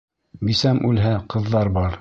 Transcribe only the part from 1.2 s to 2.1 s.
ҡыҙҙар бар!